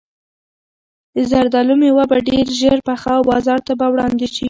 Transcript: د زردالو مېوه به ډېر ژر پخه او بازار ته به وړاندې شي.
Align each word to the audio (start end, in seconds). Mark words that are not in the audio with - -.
د 1.15 1.17
زردالو 1.31 1.73
مېوه 1.81 2.05
به 2.09 2.17
ډېر 2.29 2.45
ژر 2.59 2.77
پخه 2.87 3.11
او 3.17 3.23
بازار 3.31 3.59
ته 3.67 3.73
به 3.79 3.85
وړاندې 3.93 4.27
شي. 4.33 4.39